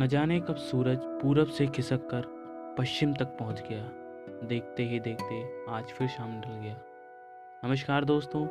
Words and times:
न 0.00 0.06
जाने 0.06 0.38
कब 0.40 0.56
सूरज 0.56 0.98
पूरब 1.22 1.46
से 1.46 1.66
खिसक 1.66 2.06
कर 2.06 2.24
पश्चिम 2.78 3.12
तक 3.14 3.36
पहुँच 3.38 3.60
गया। 3.70 4.46
देखते 4.48 4.82
ही 4.82 5.00
देखते 5.00 5.40
आज 5.68 5.84
फिर 5.84 6.08
शाम 6.08 6.40
ढल 6.40 6.60
गया। 6.60 6.76
नमस्कार 7.64 8.04
दोस्तों, 8.04 8.46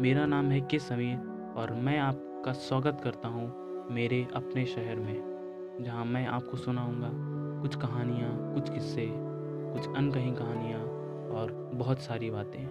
मेरा 0.00 0.26
नाम 0.26 0.50
है 0.50 0.60
के 0.60 0.78
समीर 0.78 1.54
और 1.56 1.72
मैं 1.74 1.98
आपका 1.98 2.52
स्वागत 2.52 3.00
करता 3.04 3.28
हूँ 3.28 3.48
मेरे 3.90 4.26
अपने 4.36 4.64
शहर 4.66 4.96
में, 4.96 5.82
जहाँ 5.82 6.04
मैं 6.04 6.26
आपको 6.26 6.56
सुनाऊँगा 6.56 7.10
कुछ 7.62 7.76
कहानियाँ, 7.76 8.54
कुछ 8.54 8.70
किस्से, 8.70 9.06
कुछ 9.10 9.96
अनकही 9.96 10.30
कहानियाँ 10.32 10.80
और 11.32 11.52
बहुत 11.74 12.00
सारी 12.00 12.30
बातें। 12.30 12.66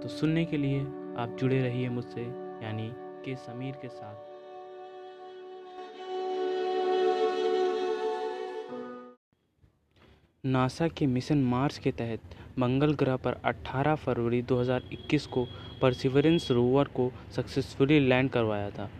तो 0.00 0.08
सुनने 0.08 0.44
के 0.44 0.56
लिए 0.56 0.80
आप 1.18 1.36
जुड़े 1.40 1.62
रहिए 1.62 1.88
मुझसे, 1.88 2.22
यानी 2.62 2.92
के 3.24 3.36
समीर 3.36 3.78
के 3.82 3.88
साथ। 3.88 4.31
नासा 10.44 10.86
के 10.88 11.06
मिशन 11.06 11.38
मार्स 11.38 11.78
के 11.78 11.90
तहत 11.90 12.20
मंगल 12.58 12.92
ग्रह 12.94 13.16
पर 13.16 13.32
18 13.44 13.94
फरवरी 13.94 14.40
2021 14.42 15.26
को 15.26 15.44
परसिवरेंस 15.82 16.50
रोवर 16.50 16.84
को 16.84 17.10
सक्सेसफुली 17.36 17.98
लैंड 18.00 18.30
करवाया 18.30 18.70
था। 18.70 18.90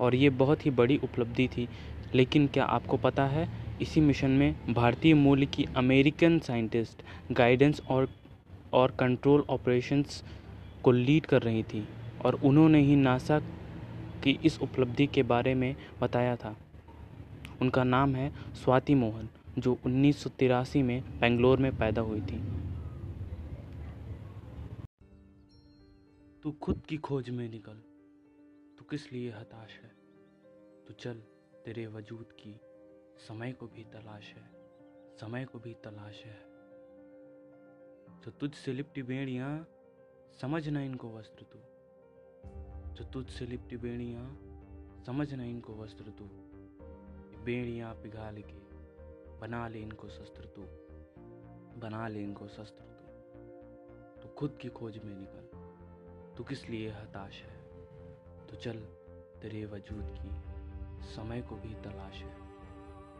और 0.00 0.14
ये 0.14 0.30
बहुत 0.30 0.66
ही 0.66 0.70
बड़ी 0.70 0.96
उपलब्धि 1.04 1.48
थी। 1.48 1.68
लेकिन 2.14 2.46
क्या 2.46 2.64
आपको 2.64 2.96
पता 2.96 3.24
है, 3.26 3.48
इसी 3.82 4.00
मिशन 4.00 4.30
में 4.30 4.74
भारतीय 4.74 5.14
मूल 5.14 5.46
की 5.46 5.66
अमेरिकन 5.76 6.38
साइंटिस्ट 6.38 7.02
गाइडेंस 7.32 7.82
और 7.90 8.08
और 8.72 8.90
कंट्रोल 8.90 9.44
ऑपरेशंस 9.50 10.24
को 10.84 10.92
लीड 10.92 11.26
कर 11.26 11.42
रही 11.42 11.62
थी 11.62 11.86
और 12.24 12.40
उन्होंने 12.44 12.80
ही 12.80 12.96
नासा 12.96 13.40
की 14.24 14.38
इस 14.44 14.60
उपलब्धि 14.62 15.06
के 15.06 15.22
बारे 15.22 15.54
में 15.54 15.74
बताया 16.00 16.36
था। 16.36 16.56
उनका 17.62 17.84
नाम 17.84 18.14
है 18.14 18.32
स्वाति 18.54 18.94
मोहन। 18.94 19.28
जो 19.58 19.78
उन्नीस 19.86 20.22
सौ 20.22 20.30
तिरासी 20.30 20.82
में 20.82 21.20
बेंगलोर 21.20 21.58
में 21.58 21.78
पैदा 21.78 22.02
हुई 22.02 22.20
थी। 22.20 22.62
तू 26.42 26.52
खुद 26.52 26.82
की 26.88 26.96
खोज 26.96 27.30
में 27.30 27.48
निकल। 27.48 27.74
तू 28.78 28.84
किस 28.84 29.12
लिए 29.12 29.30
हताश 29.30 29.70
है? 29.70 29.96
तू 30.86 30.92
चल, 30.92 31.14
तेरे 31.64 31.86
वजूद 31.86 32.32
की। 32.32 32.60
समय 33.18 33.52
को 33.52 33.66
भी 33.66 33.84
तलाश 33.84 34.34
है। 34.34 34.50
समय 35.16 35.44
को 35.44 35.58
भी 35.58 35.74
तलाश 35.74 36.24
है। 36.24 36.40
जो 38.20 38.30
तुझ 38.30 38.54
से 38.54 38.72
लिपटी 38.72 39.02
बेड़ियाँ, 39.02 39.68
समझ 40.40 40.68
न 40.68 40.76
इनको 40.76 41.10
वस्त्र 41.16 41.44
तू। 41.44 41.58
जो 42.94 43.04
तुझ 43.04 43.26
से 43.26 43.46
लिपटी 43.46 43.76
बेड़ियाँ, 43.76 44.38
समझ 45.06 45.34
न 45.34 45.40
इनको 45.40 45.74
वस्त्र 45.74 46.04
तू। 46.04 46.24
बेड़ियाँ 47.44 47.94
पिघाल 47.94 48.42
के। 48.42 48.71
बना 49.42 49.68
ले 49.68 49.78
इनको 49.78 50.08
शस्त्र 50.08 50.44
तू। 50.44 50.62
बना 51.80 52.08
ले 52.08 52.22
इनको 52.22 52.48
शस्त्र 52.48 52.84
तू। 52.84 53.12
तो 54.22 54.34
खुद 54.34 54.58
की 54.60 54.68
खोज 54.68 54.98
में 54.98 55.14
निकल। 55.16 55.62
तू 56.36 56.44
किस 56.44 56.68
लिए 56.68 56.90
हताश 56.90 57.42
है? 57.42 57.62
तो 58.46 58.56
चल 58.56 58.80
तेरे 59.42 59.66
वजूद 59.66 60.16
की। 60.22 60.52
समय 61.06 61.42
को 61.42 61.56
भी 61.56 61.74
तलाश 61.74 62.14
है। 62.14 62.36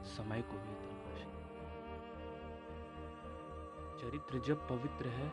समय 0.05 0.43
को 0.43 0.53
भी 0.53 0.75
तलाश 0.75 1.21
है। 1.21 1.43
चरित्र 4.01 4.47
जब 4.47 4.69
पवित्र 4.69 5.09
है 5.09 5.29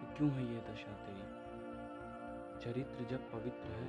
तो 0.00 0.16
क्यों 0.16 0.30
है 0.30 0.54
ये 0.54 0.60
दशा 0.60 0.92
तेरी? 0.92 1.38
चरित्र 2.60 3.04
जब 3.04 3.32
पवित्र 3.32 3.70
है 3.70 3.88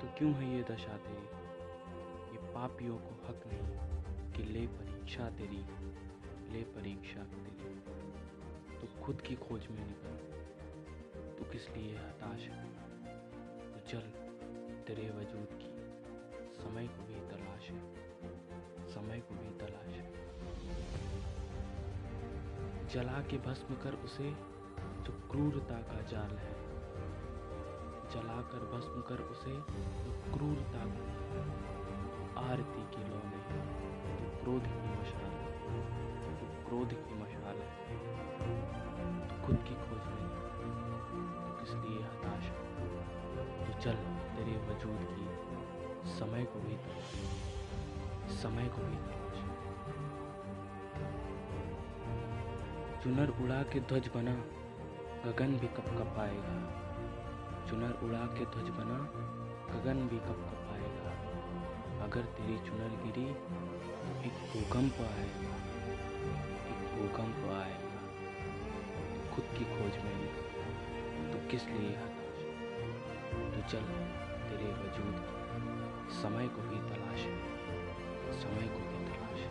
तो 0.00 0.18
क्यों 0.18 0.32
है 0.32 0.56
ये 0.56 0.62
दशा 0.62 0.96
तेरी? 0.96 1.26
ये 2.32 2.52
पापियों 2.54 2.98
को 2.98 3.28
हक 3.28 3.42
नहीं। 3.46 3.97
ले 4.48 4.66
परीक्षा 4.66 5.30
तेरी, 5.30 5.64
ले 6.52 6.62
परीक्षा 6.62 7.22
तेरी। 7.22 7.80
तो 8.78 9.02
खुद 9.02 9.20
की 9.20 9.36
खोज 9.36 9.66
में 9.66 9.86
निकल 9.86 10.28
तू 11.32 11.44
किस 11.44 11.70
लिए 11.70 11.96
हताश 11.96 12.40
है? 12.40 12.64
तो 13.72 13.80
चल 13.90 14.00
तेरे 14.86 15.10
वजूद 15.10 15.48
की। 15.52 15.78
समय 16.62 16.86
को 16.86 17.06
भी 17.06 17.14
तलाश 17.14 17.70
है। 17.70 17.94
समय 18.88 19.20
को 19.20 19.34
भी 19.34 19.58
तलाश 19.58 19.94
है। 19.94 20.12
जला 22.88 23.22
के 23.22 23.38
भस्म 23.38 23.74
कर 23.74 23.92
उसे 23.92 24.30
जो 24.78 25.28
क्रूरता 25.30 25.82
का 25.82 26.02
जाल 26.02 26.30
है। 26.30 26.52
जलाकर 28.10 28.58
भस्म 28.58 29.00
कर 29.00 29.22
उसे 29.22 29.52
जो 30.04 30.32
क्रूरता 30.34 30.84
का 30.86 31.58
आरती 32.40 32.96
की 32.96 33.10
लौ 33.10 33.37
क्रोध 34.48 34.66
की 34.66 34.90
मशाल। 34.90 35.32
तो 36.36 36.46
क्रोध 36.66 36.92
की 36.98 37.14
मशाल। 37.14 37.58
है 37.78 37.96
तो 39.28 39.34
खुद 39.46 39.56
की 39.64 39.74
खोज 39.80 40.06
में 40.12 40.22
तो 41.08 41.50
किस 41.58 41.72
लिए 41.74 41.98
हताश 42.04 42.46
तो 43.66 43.72
चल, 43.80 43.98
तेरे 44.36 44.54
वजूद 44.68 45.02
की 45.10 45.26
समय 46.12 46.44
को 46.44 46.60
भी 46.60 46.76
तलाश 46.76 47.10
समय 48.38 48.68
को 48.68 48.86
भी 48.86 48.96
तलाश 48.96 49.38
चुनर 53.02 53.34
उड़ा 53.44 53.62
के 53.72 53.80
ध्वज 53.82 54.10
बना, 54.14 54.34
गगन 55.26 55.58
भी 55.58 55.68
कप 55.76 56.18
आएगा। 56.18 56.56
चुनर 57.68 57.92
उड़ा 58.02 58.24
के 58.38 58.44
ध्वज 58.46 58.68
बना, 58.78 58.98
गगन 59.70 60.06
भी 60.08 60.18
कप 60.18 60.40
कप 60.48 60.67
अगर 62.08 62.24
तेरी 62.36 62.56
चुनर 62.58 62.92
गिरी 63.00 63.24
एक 64.26 64.36
भूकंप 64.52 65.00
आएगा 65.00 65.56
एक 66.68 66.84
भूकंप 66.94 67.50
आएगा 67.50 67.88
तो 68.94 69.34
खुद 69.34 69.44
की 69.58 69.64
खोज 69.64 69.98
में 70.04 70.28
तो 71.32 71.50
किस 71.50 71.66
लिए 71.66 71.92
तो 73.50 73.60
चल, 73.68 73.84
तेरे 74.48 74.70
वजूद। 74.72 75.16
समय 76.12 76.48
को 76.48 76.62
भी 76.62 76.78
तलाश। 76.88 77.20
समय 78.40 78.68
को 78.68 78.78
भी 78.78 79.04
तलाश। 79.08 79.44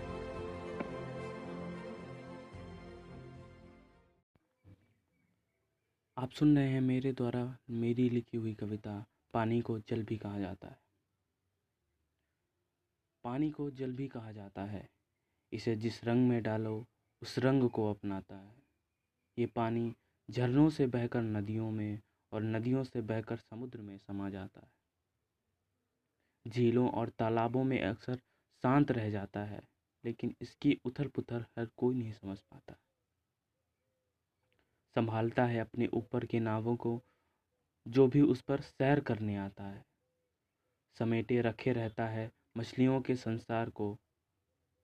आप 6.18 6.32
सुन 6.32 6.58
रहे 6.58 6.70
हैं 6.70 6.82
मेरे 6.82 7.12
द्वारा 7.12 7.46
मेरी 7.70 8.10
लिखी 8.10 8.38
हुई 8.38 8.54
कविता, 8.54 9.06
पानी 9.34 9.62
को 9.62 9.80
जल 9.80 10.04
भी 10.04 10.18
कहा 10.18 10.40
जाता 10.40 10.68
है। 10.68 10.87
पानी 13.24 13.52
को 13.52 13.72
जल 13.72 13.94
भी 13.94 14.08
कहा 14.08 14.32
जाता 14.32 14.64
है। 14.64 14.90
इसे 15.54 15.76
जिस 15.76 16.04
रंग 16.04 16.30
में 16.30 16.44
डालो, 16.44 16.88
उस 17.22 17.40
रंग 17.40 17.70
को 17.70 17.90
अपनाता 17.90 18.36
है। 18.36 18.56
ये 19.38 19.46
पानी 19.46 19.96
झरनों 20.32 20.70
से 20.70 20.88
बहकर 20.88 21.22
नदियों 21.22 21.72
में 21.72 22.02
और 22.32 22.42
नदियों 22.42 22.84
से 22.84 23.02
बहकर 23.02 23.38
समुद्र 23.38 23.82
में 23.82 23.98
समा 23.98 24.30
जाता 24.30 24.62
है। 24.62 24.72
झीलों 26.48 26.90
और 26.92 27.10
तालाबों 27.10 27.64
में 27.64 27.84
अक्सर 27.84 28.16
शांत 28.64 28.92
रह 28.92 29.10
जाता 29.10 29.40
है, 29.40 29.68
लेकिन 30.06 30.36
इसकी 30.42 30.82
उथल 30.86 31.08
पुथल 31.08 31.46
हर 31.58 31.66
कोई 31.78 31.96
नहीं 31.96 32.12
समझ 32.12 32.40
पाता। 32.40 32.76
संभालता 34.96 35.46
है 35.46 35.60
अपने 35.60 35.88
ऊपर 35.88 36.26
के 36.26 36.40
नावों 36.40 36.76
को, 36.76 37.02
जो 37.88 38.08
भी 38.08 38.22
उस 38.22 38.42
पर 38.42 38.62
सैर 38.62 39.00
करने 39.00 39.36
आता 39.36 39.64
है। 39.64 39.86
समेटे 41.00 41.42
रखे 41.42 41.74
रहता 41.74 42.08
है 42.08 42.32
मछलियों 42.58 43.00
के 43.02 43.16
संसार 43.16 43.70
को 43.70 43.98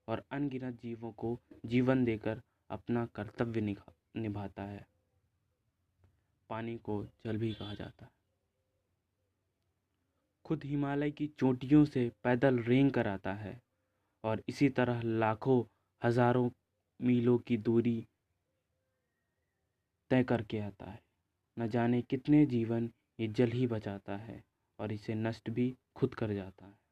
और 0.07 0.23
अनगिनत 0.31 0.81
जीवों 0.81 1.11
को 1.11 1.38
जीवन 1.66 2.03
देकर 2.06 2.41
अपना 2.69 3.06
कर्तव्य 3.06 3.61
निभाता 3.61 4.63
है। 4.63 4.85
पानी 6.50 6.78
को 6.78 7.03
जल 7.25 7.38
भी 7.38 7.53
कहा 7.53 7.73
जाता 7.73 8.06
है। 8.06 8.11
खुद 10.46 10.64
हिमालय 10.64 11.11
की 11.11 11.28
चोटियों 11.40 11.84
से 11.85 12.11
पैदल 12.23 12.59
रेंग 12.59 12.91
कर 12.91 13.08
आता 13.08 13.34
है 13.34 13.59
और 14.23 14.43
इसी 14.47 14.69
तरह 14.69 15.02
लाखों, 15.02 15.64
हज़ारों 16.02 16.49
मीलों 16.99 17.37
की 17.37 17.58
दूरी 17.58 18.05
तय 20.11 20.23
करके 20.23 20.59
आता 20.59 20.91
है। 20.91 21.02
न 21.58 21.67
जाने 21.67 22.02
कितने 22.02 22.46
जीवन 22.46 22.91
ये 23.19 23.28
जल 23.28 23.52
ही 23.52 23.67
बचाता 23.67 24.17
है 24.17 24.43
और 24.79 24.91
इसे 24.91 25.16
नष्ट 25.16 25.49
भी 25.49 25.76
खुद 25.96 26.14
कर 26.14 26.34
जाता 26.34 26.66
है। 26.66 26.83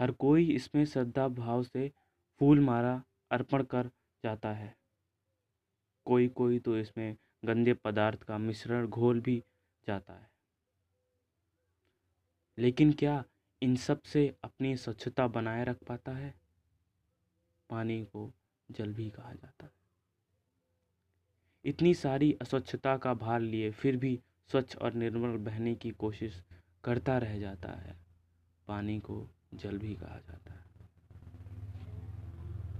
हर 0.00 0.10
कोई 0.10 0.50
इसमें 0.50 0.84
श्रद्धा 0.84 1.28
भाव 1.28 1.62
से 1.62 1.92
फूल 2.40 2.60
माला 2.60 3.02
अर्पण 3.30 3.62
कर 3.62 3.90
जाता 4.24 4.52
है। 4.52 4.76
कोई 6.04 6.28
कोई 6.28 6.58
तो 6.58 6.78
इसमें 6.78 7.16
गंदे 7.44 7.74
पदार्थ 7.74 8.22
का 8.22 8.38
मिश्रण 8.38 8.86
घोल 8.86 9.20
भी 9.20 9.44
जाता 9.86 10.12
है। 10.12 10.30
लेकिन 12.58 12.92
क्या 12.92 13.24
इन 13.62 13.76
सबसे 13.76 14.36
अपनी 14.44 14.76
स्वच्छता 14.76 15.26
बनाए 15.28 15.64
रख 15.64 15.84
पाता 15.84 16.12
है? 16.12 16.34
पानी 17.70 18.04
को 18.04 18.32
जल 18.70 18.92
भी 18.92 19.10
कहा 19.10 19.32
जाता 19.32 19.64
है। 19.64 19.72
इतनी 21.64 21.94
सारी 21.94 22.32
अस्वच्छता 22.32 22.96
का 22.96 23.14
भार 23.14 23.40
लिए 23.40 23.70
फिर 23.70 23.96
भी 23.96 24.20
स्वच्छ 24.50 24.76
और 24.76 24.94
निर्मल 24.94 25.36
बहने 25.36 25.74
की 25.74 25.90
कोशिश 25.90 26.42
करता 26.84 27.18
रह 27.18 27.38
जाता 27.38 27.68
है। 27.68 27.96
पानी 28.68 29.00
को 29.00 29.30
जल 29.54 29.78
भी 29.78 29.94
कहा 29.94 30.18
जाता 30.18 30.54
है। 30.54 30.67